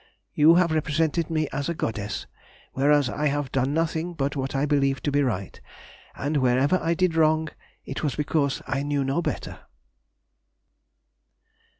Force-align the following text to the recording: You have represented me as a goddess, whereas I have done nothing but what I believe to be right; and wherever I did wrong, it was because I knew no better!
You 0.33 0.55
have 0.55 0.71
represented 0.71 1.29
me 1.29 1.47
as 1.53 1.69
a 1.69 1.75
goddess, 1.75 2.25
whereas 2.73 3.07
I 3.07 3.27
have 3.27 3.51
done 3.51 3.71
nothing 3.71 4.15
but 4.15 4.35
what 4.35 4.55
I 4.55 4.65
believe 4.65 5.03
to 5.03 5.11
be 5.11 5.21
right; 5.21 5.61
and 6.15 6.37
wherever 6.37 6.79
I 6.81 6.95
did 6.95 7.13
wrong, 7.15 7.49
it 7.85 8.01
was 8.03 8.15
because 8.15 8.63
I 8.65 8.81
knew 8.81 9.03
no 9.03 9.21
better! 9.21 9.59